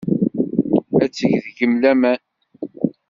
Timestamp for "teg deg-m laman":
1.17-2.19